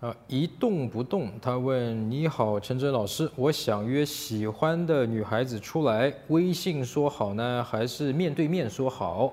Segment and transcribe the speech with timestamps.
[0.00, 1.28] 啊，一动不动。
[1.42, 1.76] 他问
[2.08, 9.32] ：“你好，陈真老师，我想约喜欢的女孩子出来，微信说好呢，还是面对面说好？”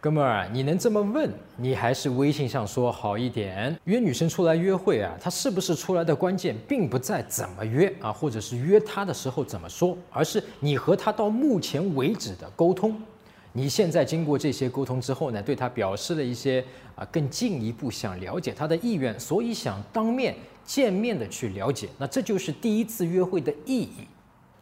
[0.00, 3.78] 哥们儿，你能这么问，你还是微信上说好一点。
[3.84, 12.98] 约女生出来约会啊，她是不是出来的关键，并不在怎么约啊，或者是约她的时候怎么说，而是你和她到目前为止的沟通。
[13.52, 16.64] 你现在经过这些沟通之后呢，对他表示了一些
[16.94, 24.06] 啊更进一步想了解他的意愿，所以想当面见面的去了解，那这就是第一次约会的意义。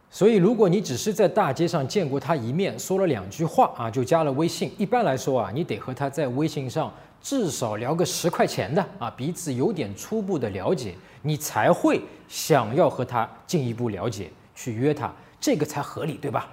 [0.09, 16.49] 所以如果你只是在大街上见过他一面，说了两句话啊就加了微信，一般来说啊你得和他在微信上至少聊个十块钱的啊，彼此有点初步的了解，你才会想要和他进一步了解，去约他，这个才合理，对吧？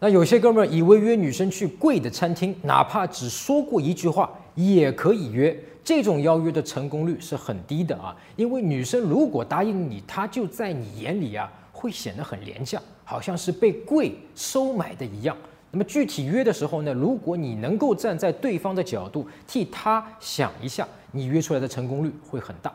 [0.00, 8.14] 那有些哥们儿以为约女生去贵的餐厅，哪怕只说过一句话也可以约，这种邀约的成功率是很低的啊。
[8.36, 15.34] 因为女生如果答应你，她就在你眼里啊会显得很廉价，好像是被贵收买的一样。
[15.70, 22.70] 那么具体约的时候呢，如果你能够站在对方的角度替她想一下，你约出来的成功率会很大。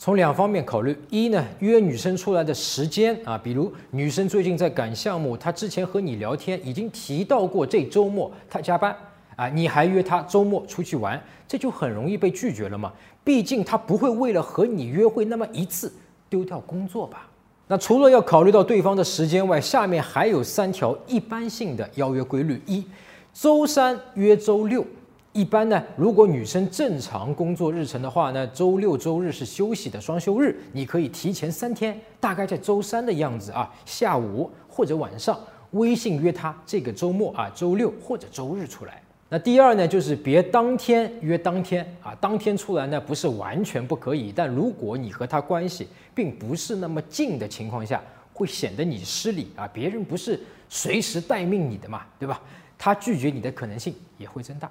[0.00, 8.94] 从两方面考虑，一呢，约女生出来的时间啊，比如女生最近在赶项目，她之前和你聊天已经提到过这周末她加班
[9.34, 12.92] 啊，你还约她周末出去玩，这就很容易被拒绝了嘛。
[13.24, 15.92] 毕竟她不会为了和你约会那么一次
[16.30, 17.28] 丢掉工作吧？
[17.66, 22.86] 那除了要考虑到对方的时间外，下面还有三条一般性的邀约规律：一，
[23.34, 24.86] 周三约周六。
[25.32, 35.38] 一般呢，如果女生正常工作日程的话呢，周六周日是休息的双休日，你可以提前三天，大概在周三的样子啊，下午或者晚上，
[35.72, 39.00] 微信约她这个周末啊，周六或者周日出来。
[39.28, 50.40] 那第二呢，就是别当天约当天啊，当天出来呢不是完全不可以，但如果你和他关系并不是那么近的情况下，会显得你失礼啊，别人不是
[50.70, 52.40] 随时待命你的嘛，对吧？
[52.78, 54.70] 他拒绝你的可能性也会增大。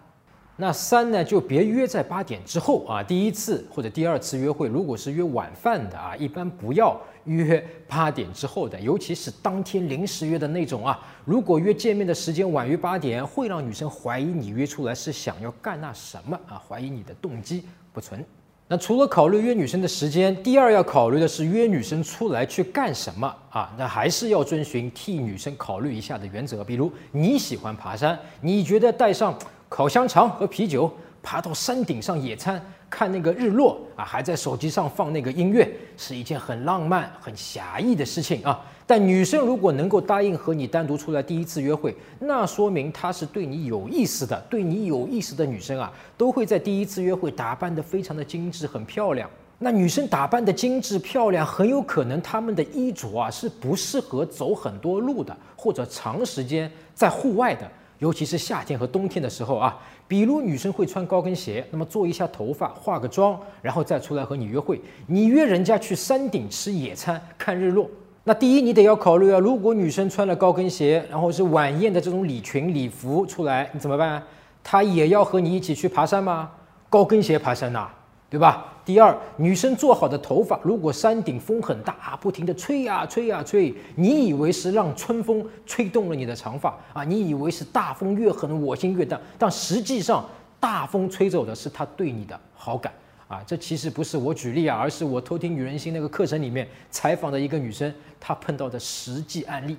[0.60, 3.04] 那三呢，就别约在八点之后啊。
[3.04, 11.00] 第一次或者第二次约会，如果是约晚饭的啊，一般不要约八点之后的，尤其是当天临时约的那种啊。
[11.26, 17.64] 如果约见面的时间晚于八点，会让女生怀疑你约出来是想要干那什么啊，怀疑你的动机
[17.94, 18.26] 不纯。
[18.68, 23.72] 那除了考虑约女生的时间，第二要考虑的是约女生出来去干什么啊？
[23.78, 26.64] 那还是要遵循替女生考虑一下的原则。
[26.64, 29.38] 比如你喜欢爬山，你觉得带上。
[29.70, 30.90] 烤香肠和啤酒，
[31.22, 38.60] 爬到山顶上野餐，看那个日落啊，还在手机上放那个音乐，是一件很浪漫、很侠义的事情啊。
[38.86, 44.40] 但女生如果能够答应和你单独出来第一次约会，那说明她是对你有意思的。
[44.50, 49.30] 对你有意思的女生啊，都会在第一次约会打扮得非常的精致、很漂亮。
[49.60, 57.70] 那女生打扮的精致漂亮，很有可能她们的衣着啊是不适合走很多路的，或者长时间在户外的。
[58.00, 59.78] 尤其是夏天和冬天的时候啊，
[60.08, 64.80] 比如女生会穿高跟鞋，那么做一下头发，化个妆，然后再出来和你约会。
[65.08, 67.90] 你约人家去山顶吃野餐、看日落，
[68.24, 74.22] 那第一你得要考虑啊，如果女生穿了高跟鞋，然后是晚宴的这种礼裙礼服出来，你怎么办？
[74.64, 76.52] 她也要和你一起去爬山吗？
[76.90, 77.90] 高跟鞋爬山呐？
[78.30, 78.74] 对吧？
[78.84, 87.04] 第二，女生做好的头发，如果山顶风很大啊，不停的吹呀吹呀吹，你以为是让春风吹动了你的长发啊？
[87.04, 90.26] 你以为是大风越狠我心越大，但实际上
[90.60, 92.94] 大风吹走的是他对你的好感
[93.28, 93.44] 啊！
[93.46, 99.78] 这其实不是我举例啊，而是我偷听女人心那个课程里面采访的一个女生她碰到的实际案例。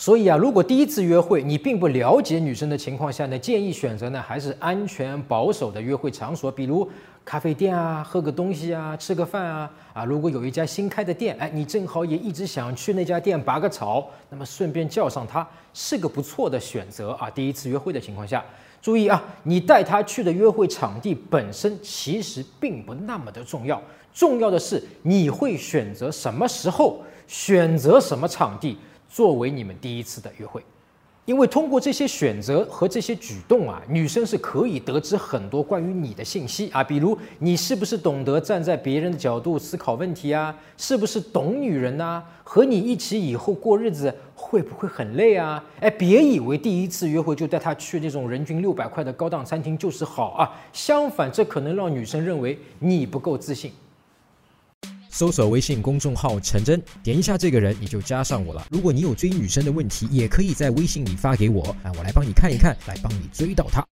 [0.00, 6.88] 所以啊，如果第一次约会你并不了解女生的情况下呢，建议选择呢还是安全保守的约会场所，比如
[7.22, 9.70] 咖啡店啊，喝个东西啊，吃个饭啊。
[9.92, 17.28] 啊，如果有一家新开的店，哎，你正好也一直想去那家店拔个草，那么顺便叫上她，是个不错的选择啊。
[17.28, 18.42] 第一次约会的情况下，
[18.80, 23.78] 注意啊，你带她去的约会场地本身其实并不那么的重要，
[24.14, 28.78] 重要的是你会选择什么时候，选择什么场地。
[29.10, 30.64] 作为你们第一次的约会，
[31.24, 45.62] 因为通过这些选择和这些举动啊，女生是可以得知很多关于你的信息啊，比如你是不是懂得站在别人的角度思考问题啊，是不是懂女人呐，和你一起以后过日子会不会很累啊？
[45.80, 53.72] 哎，别以为第一次约会就带她去那种人均六百块的高档餐厅就是好啊，相反，这可能让女生认为你不够自信。
[55.10, 58.66] 搜索微信公众号“陈真”，点一下这个人，你就加上我了。
[58.70, 63.84] 如果你有追女生的问题，也可以在微信里发给我，啊，我来帮你看一看，来帮你追到她。